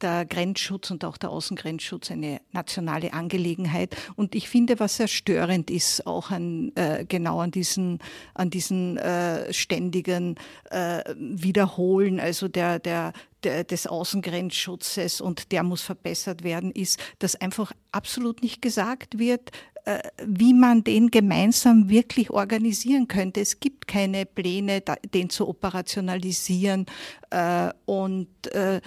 [0.00, 3.96] der Grenzschutz und auch der Außengrenzschutz eine nationale Angelegenheit.
[4.16, 7.98] Und ich finde, was sehr störend ist, auch an, äh, genau an diesen,
[8.34, 10.36] an diesen äh, ständigen
[10.70, 13.12] äh, Wiederholen, also der, der,
[13.44, 19.50] der, des Außengrenzschutzes und der muss verbessert werden, ist, dass einfach absolut nicht gesagt wird,
[19.86, 23.40] äh, wie man den gemeinsam wirklich organisieren könnte.
[23.40, 24.82] Es gibt keine Pläne,
[25.14, 26.86] den zu operationalisieren.
[27.30, 28.80] Äh, und äh,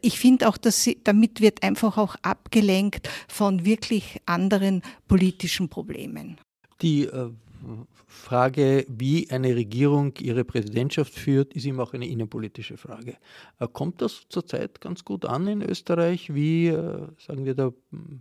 [0.00, 6.38] ich finde auch, dass sie, damit wird einfach auch abgelenkt von wirklich anderen politischen Problemen.
[6.80, 7.30] Die äh,
[8.06, 13.16] Frage, wie eine Regierung ihre Präsidentschaft führt, ist immer auch eine innenpolitische Frage.
[13.58, 17.72] Äh, kommt das zurzeit ganz gut an in Österreich, wie, äh, sagen wir, der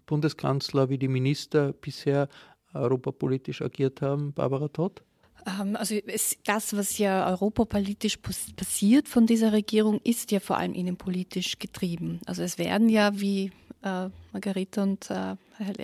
[0.06, 2.30] Bundeskanzler, wie die Minister bisher
[2.74, 5.04] europapolitisch agiert haben, Barbara Todd?
[5.45, 10.73] Ähm, also es, das, was ja europapolitisch passiert von dieser Regierung, ist ja vor allem
[10.73, 12.19] innenpolitisch getrieben.
[12.25, 13.51] Also es werden ja, wie
[13.84, 15.36] äh, Margarete und äh,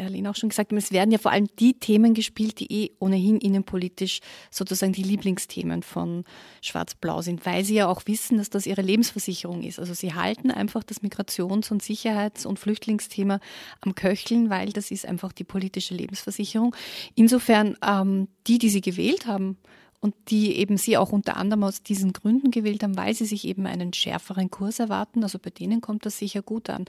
[0.07, 2.91] Lehn auch schon gesagt haben, es werden ja vor allem die Themen gespielt, die eh
[2.99, 6.23] ohnehin innenpolitisch sozusagen die Lieblingsthemen von
[6.61, 9.79] Schwarz-Blau sind, weil sie ja auch wissen, dass das ihre Lebensversicherung ist.
[9.79, 13.39] Also sie halten einfach das Migrations- und Sicherheits- und Flüchtlingsthema
[13.81, 16.75] am Köcheln, weil das ist einfach die politische Lebensversicherung.
[17.15, 19.57] Insofern, ähm, die, die sie gewählt haben,
[19.99, 23.45] und die eben sie auch unter anderem aus diesen Gründen gewählt haben, weil sie sich
[23.45, 25.23] eben einen schärferen Kurs erwarten.
[25.23, 26.85] Also bei denen kommt das sicher gut an.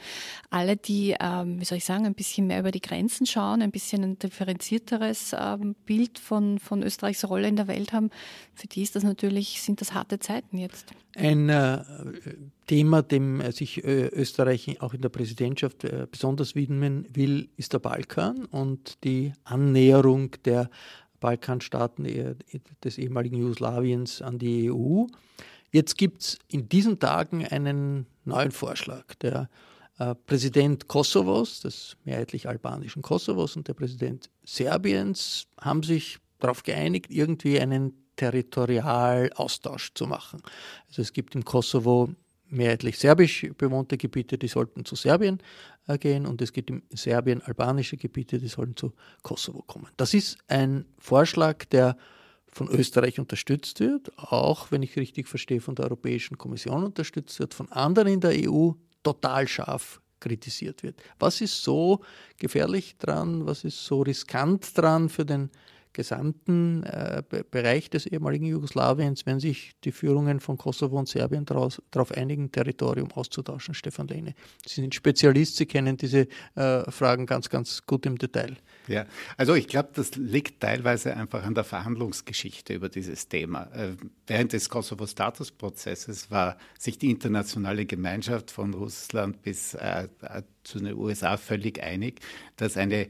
[0.51, 3.71] Alle, die, ähm, wie soll ich sagen, ein bisschen mehr über die Grenzen schauen, ein
[3.71, 8.11] bisschen ein differenzierteres ähm, Bild von, von Österreichs Rolle in der Welt haben,
[8.55, 10.93] für die ist das natürlich, sind das harte Zeiten jetzt.
[11.17, 11.83] Ein äh,
[12.67, 17.79] Thema, dem sich äh, Österreich auch in der Präsidentschaft äh, besonders widmen will, ist der
[17.79, 20.71] Balkan und die Annäherung der
[21.21, 22.37] Balkanstaaten
[22.85, 25.07] des ehemaligen Jugoslawiens an die EU.
[25.71, 29.15] Jetzt gibt es in diesen Tagen einen neuen Vorschlag.
[29.17, 29.49] Der
[29.99, 37.11] äh, Präsident Kosovos, des mehrheitlich albanischen Kosovos und der Präsident Serbiens haben sich darauf geeinigt,
[37.11, 40.43] irgendwie einen Territorialaustausch zu machen.
[40.89, 42.11] Also es gibt im Kosovo
[42.51, 45.39] mehrheitlich serbisch bewohnte Gebiete, die sollten zu Serbien
[45.87, 49.89] äh, gehen und es gibt in Serbien albanische Gebiete, die sollen zu Kosovo kommen.
[49.97, 51.97] Das ist ein Vorschlag, der
[52.51, 57.55] von Österreich unterstützt wird, auch wenn ich richtig verstehe, von der Europäischen Kommission unterstützt wird,
[57.55, 61.01] von anderen in der EU total scharf kritisiert wird.
[61.19, 62.01] Was ist so
[62.39, 65.51] gefährlich dran, was ist so riskant dran für den
[65.99, 72.13] gesamten äh, Bereich des ehemaligen Jugoslawiens, wenn sich die Führungen von Kosovo und Serbien darauf
[72.13, 73.75] einigen, Territorium auszutauschen.
[73.75, 74.35] Stefan Lehne,
[74.65, 78.57] Sie sind Spezialist, Sie kennen diese äh, Fragen ganz, ganz gut im Detail.
[78.87, 79.07] Ja,
[79.37, 83.65] also ich glaube, das liegt teilweise einfach an der Verhandlungsgeschichte über dieses Thema.
[83.75, 83.97] Äh,
[84.29, 90.95] während des Kosovo-Status-Prozesses war sich die internationale Gemeinschaft von Russland bis äh, äh zu den
[90.95, 92.21] USA völlig einig,
[92.57, 93.09] dass eine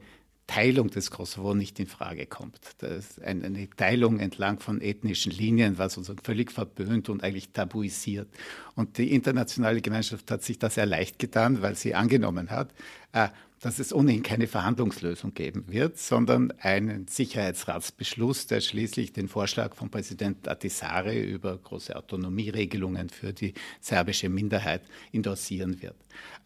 [0.49, 2.59] Teilung des Kosovo nicht in Frage kommt.
[2.79, 8.29] Das eine Teilung entlang von ethnischen Linien war sozusagen völlig verböhnt und eigentlich tabuisiert.
[8.75, 12.73] Und die internationale Gemeinschaft hat sich das sehr leicht getan, weil sie angenommen hat,
[13.13, 13.29] äh,
[13.61, 19.90] dass es ohnehin keine Verhandlungslösung geben wird, sondern einen Sicherheitsratsbeschluss, der schließlich den Vorschlag von
[19.90, 25.97] Präsident Atisare über große Autonomieregelungen für die serbische Minderheit endorsieren wird.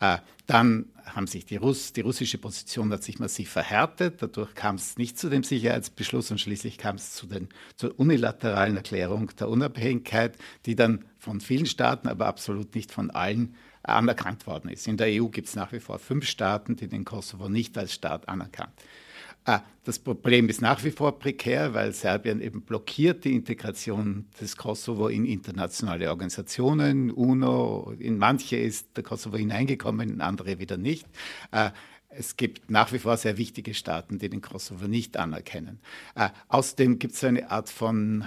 [0.01, 4.21] Äh, dann haben sich die, Russ, die russische Position hat sich massiv verhärtet.
[4.21, 7.29] Dadurch kam es nicht zu dem Sicherheitsbeschluss und schließlich kam es zu
[7.77, 13.55] zur unilateralen Erklärung der Unabhängigkeit, die dann von vielen Staaten, aber absolut nicht von allen
[13.83, 14.87] anerkannt worden ist.
[14.87, 17.93] In der EU gibt es nach wie vor fünf Staaten, die den Kosovo nicht als
[17.93, 18.73] Staat anerkannt.
[19.45, 24.57] Ah, das Problem ist nach wie vor prekär, weil Serbien eben blockiert die Integration des
[24.57, 31.09] Kosovo in internationale Organisationen, UNO, in manche ist der Kosovo hineingekommen, in andere wieder nicht.
[31.51, 31.73] Ah,
[32.09, 35.81] es gibt nach wie vor sehr wichtige Staaten, die den Kosovo nicht anerkennen.
[36.15, 38.25] Ah, außerdem gibt es eine Art von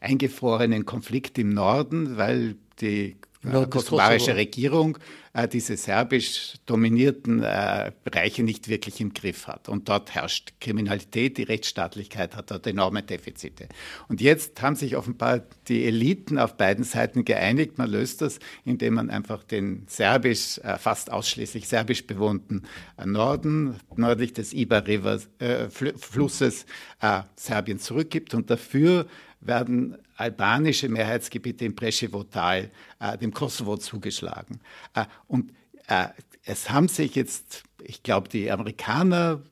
[0.00, 4.98] eingefrorenen Konflikt im Norden, weil die ja, kosovarische Regierung
[5.32, 9.68] äh, diese serbisch dominierten äh, Bereiche nicht wirklich im Griff hat.
[9.68, 13.68] Und dort herrscht Kriminalität, die Rechtsstaatlichkeit hat dort enorme Defizite.
[14.08, 17.78] Und jetzt haben sich offenbar die Eliten auf beiden Seiten geeinigt.
[17.78, 22.62] Man löst das, indem man einfach den serbisch, äh, fast ausschließlich serbisch bewohnten
[22.96, 26.66] äh, Norden, nördlich des Iber-River-Flusses,
[27.00, 29.06] äh, äh, Serbien zurückgibt und dafür
[29.42, 34.60] werden albanische Mehrheitsgebiete im Preschewo-Tal äh, dem Kosovo zugeschlagen.
[34.94, 35.52] Äh, und
[35.88, 36.08] äh,
[36.44, 39.42] es haben sich jetzt, ich glaube, die Amerikaner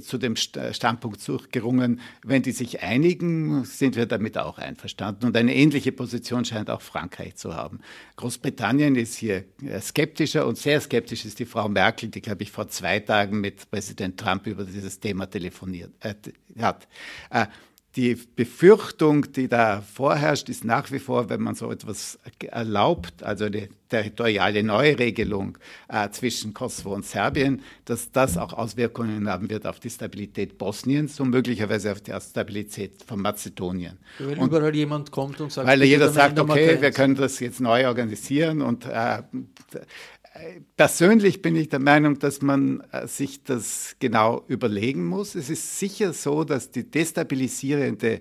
[0.00, 5.26] zu dem Standpunkt zurückgerungen, wenn die sich einigen, sind wir damit auch einverstanden.
[5.26, 7.80] Und eine ähnliche Position scheint auch Frankreich zu haben.
[8.14, 12.52] Großbritannien ist hier äh, skeptischer und sehr skeptisch ist die Frau Merkel, die, glaube ich,
[12.52, 16.14] vor zwei Tagen mit Präsident Trump über dieses Thema telefoniert äh,
[16.60, 16.86] hat.
[17.30, 17.46] Äh,
[17.96, 23.48] die Befürchtung, die da vorherrscht, ist nach wie vor, wenn man so etwas erlaubt, also
[23.48, 29.80] die territoriale Neuregelung äh, zwischen Kosovo und Serbien, dass das auch Auswirkungen haben wird auf
[29.80, 33.98] die Stabilität Bosniens und möglicherweise auf die Stabilität von Mazedonien.
[34.20, 37.60] Weil und überall jemand kommt und sagt, weil jeder sagt, okay, wir können das jetzt
[37.60, 39.22] neu organisieren und äh,
[40.76, 45.34] Persönlich bin ich der Meinung, dass man äh, sich das genau überlegen muss.
[45.34, 48.20] Es ist sicher so, dass die destabilisierende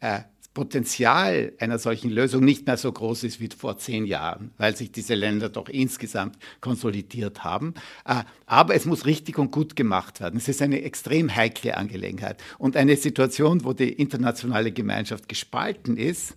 [0.00, 0.20] äh,
[0.54, 4.90] Potenzial einer solchen Lösung nicht mehr so groß ist wie vor zehn Jahren, weil sich
[4.90, 7.74] diese Länder doch insgesamt konsolidiert haben.
[8.06, 10.38] Äh, aber es muss richtig und gut gemacht werden.
[10.38, 16.36] Es ist eine extrem heikle Angelegenheit und eine Situation, wo die internationale Gemeinschaft gespalten ist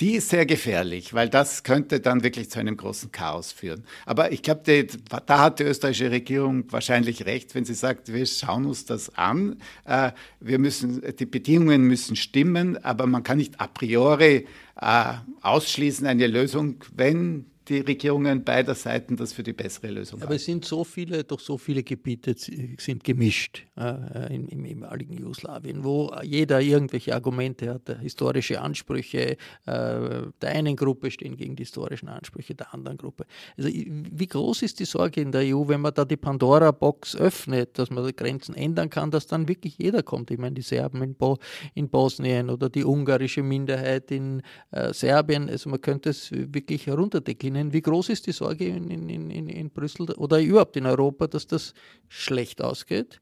[0.00, 3.84] die ist sehr gefährlich, weil das könnte dann wirklich zu einem großen Chaos führen.
[4.06, 4.86] Aber ich glaube,
[5.26, 9.60] da hat die österreichische Regierung wahrscheinlich recht, wenn sie sagt, wir schauen uns das an.
[9.84, 14.46] Äh, wir müssen, die Bedingungen müssen stimmen, aber man kann nicht a priori
[14.80, 20.34] äh, ausschließen eine Lösung, wenn die Regierungen beider Seiten das für die bessere Lösung Aber
[20.34, 25.82] es sind so viele, doch so viele Gebiete sind gemischt äh, im, im ehemaligen Jugoslawien,
[25.82, 32.08] wo jeder irgendwelche Argumente hat, historische Ansprüche äh, der einen Gruppe stehen gegen die historischen
[32.08, 33.24] Ansprüche der anderen Gruppe.
[33.56, 37.78] Also wie groß ist die Sorge in der EU, wenn man da die Pandora-Box öffnet,
[37.78, 40.30] dass man die Grenzen ändern kann, dass dann wirklich jeder kommt?
[40.30, 41.38] Ich meine, die Serben in, Bo
[41.74, 47.53] in Bosnien oder die ungarische Minderheit in äh, Serbien, also man könnte es wirklich herunterdeklinieren
[47.56, 51.26] Ihnen, wie groß ist die Sorge in, in, in, in Brüssel oder überhaupt in Europa,
[51.26, 51.74] dass das
[52.08, 53.20] schlecht ausgeht?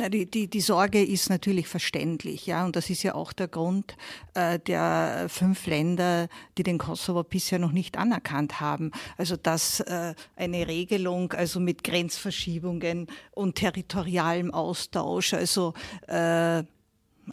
[0.00, 3.48] Na, die, die, die Sorge ist natürlich verständlich, ja, und das ist ja auch der
[3.48, 3.96] Grund
[4.34, 8.92] äh, der fünf Länder, die den Kosovo bisher noch nicht anerkannt haben.
[9.16, 15.74] Also dass äh, eine Regelung, also mit Grenzverschiebungen und territorialem Austausch, also
[16.06, 16.62] äh,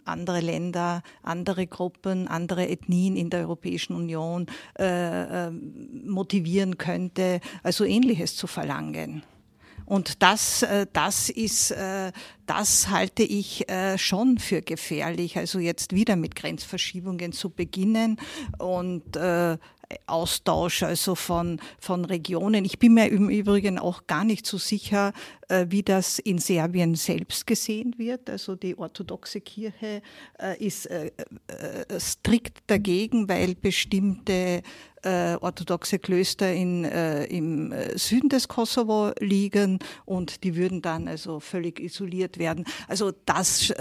[0.04, 4.46] andere Länder, andere Gruppen, andere Ethnien in der Europäischen Union
[4.78, 9.22] äh, äh, motivieren könnte, also Ähnliches zu verlangen.
[9.84, 11.74] Und das, äh, das ist,
[12.46, 15.36] das halte ich schon für gefährlich.
[15.36, 18.18] Also jetzt wieder mit Grenzverschiebungen zu beginnen
[18.58, 19.16] und
[20.06, 22.64] Austausch also von, von Regionen.
[22.64, 25.12] Ich bin mir im Übrigen auch gar nicht so sicher,
[25.48, 28.28] äh, wie das in Serbien selbst gesehen wird.
[28.30, 30.02] Also die orthodoxe Kirche
[30.38, 31.10] äh, ist äh,
[31.98, 34.62] strikt dagegen, weil bestimmte
[35.04, 42.38] orthodoxe Klöster in, im Süden des Kosovo liegen und die würden dann also völlig isoliert
[42.38, 42.64] werden.
[42.88, 43.72] Also das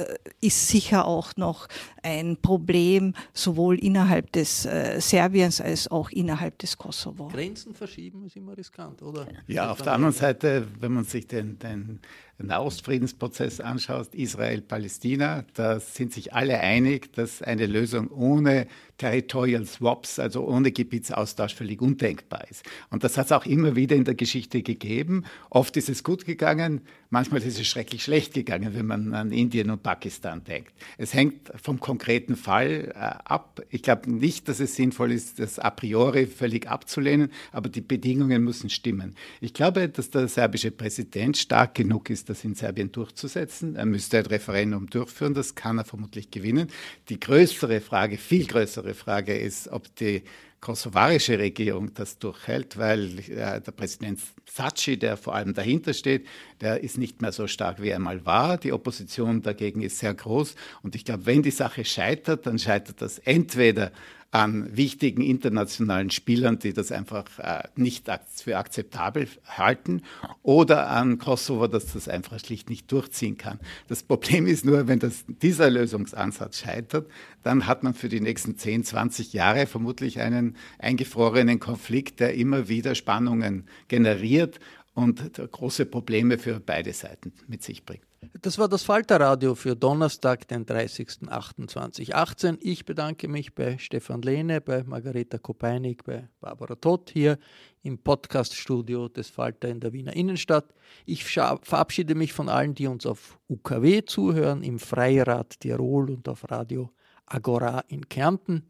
[0.41, 1.67] ist sicher auch noch
[2.04, 7.28] ein Problem, sowohl innerhalb des Serbiens als auch innerhalb des Kosovo.
[7.30, 9.28] Grenzen verschieben ist immer riskant, oder?
[9.47, 11.99] Ja, auf der anderen Seite, wenn man sich den, den
[12.38, 18.67] Nahostfriedensprozess anschaust, Israel, Palästina, da sind sich alle einig, dass eine Lösung ohne
[18.98, 22.63] Territorial Swaps, also ohne Gebietsaustausch, völlig undenkbar ist.
[22.89, 25.24] Und das hat es auch immer wieder in der Geschichte gegeben.
[25.50, 29.70] Oft ist es gut gegangen, manchmal ist es schrecklich schlecht gegangen, wenn man an Indien
[29.70, 30.74] und Pakistan denkt.
[30.98, 33.62] Es hängt vom konkreten Fall äh, ab.
[33.70, 38.44] Ich glaube nicht, dass es sinnvoll ist, das a priori völlig abzulehnen, aber die Bedingungen
[38.44, 39.15] müssen stimmen.
[39.41, 43.76] Ich glaube, dass der serbische Präsident stark genug ist, das in Serbien durchzusetzen.
[43.76, 46.70] Er müsste ein Referendum durchführen, das kann er vermutlich gewinnen.
[47.10, 50.24] Die größere Frage, viel größere Frage ist, ob die
[50.66, 54.20] kosovarische Regierung das durchhält, weil äh, der Präsident
[54.51, 56.26] Saci, der vor allem dahinter steht,
[56.59, 58.57] der ist nicht mehr so stark, wie er mal war.
[58.57, 60.55] Die Opposition dagegen ist sehr groß.
[60.82, 63.91] Und ich glaube, wenn die Sache scheitert, dann scheitert das entweder
[64.36, 70.02] an wichtigen internationalen Spielern, die das einfach äh, nicht für akzeptabel halten,
[70.44, 73.62] oder an Kosovo, das das einfach schlicht nicht durchziehen kann.
[73.88, 77.10] Das Problem ist nur, wenn das, dieser Lösungsansatz scheitert,
[77.44, 82.68] dann hat man für die nächsten 10, 20 Jahre vermutlich einen eingefrorenen Konflikt, der immer
[82.68, 84.60] wieder Spannungen generiert
[84.96, 88.04] und große Probleme für beide Seiten mit sich bringt.
[88.41, 92.57] Das war das Falterradio für Donnerstag, den 30.08.2018.
[92.61, 97.38] Ich bedanke mich bei Stefan Lehne, bei Margareta Kopeinig, bei Barbara Todt hier
[97.84, 100.73] im Podcaststudio des Falter in der Wiener Innenstadt.
[101.05, 106.49] Ich verabschiede mich von allen, die uns auf UKW zuhören, im Freirad Tirol und auf
[106.49, 106.91] Radio
[107.26, 108.63] Agora in Kärnten.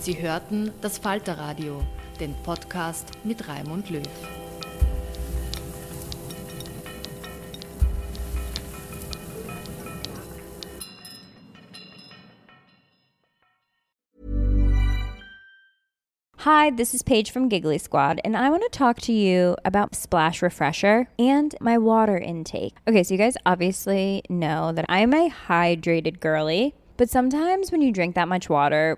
[0.01, 1.81] Sie hörten das Falterradio,
[2.21, 4.01] den Podcast mit Raimund Löw.
[16.37, 19.93] Hi, this is Paige from Giggly Squad, and I want to talk to you about
[19.95, 22.75] Splash Refresher and my water intake.
[22.87, 27.91] Okay, so you guys obviously know that I'm a hydrated girly, but sometimes when you
[27.91, 28.97] drink that much water,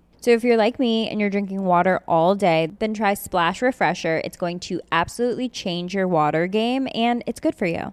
[0.21, 4.21] So if you're like me and you're drinking water all day, then try Splash Refresher.
[4.23, 7.91] It's going to absolutely change your water game and it's good for you.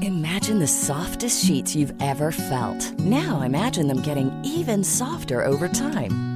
[0.00, 2.92] Imagine the softest sheets you've ever felt.
[3.00, 6.35] Now imagine them getting even softer over time.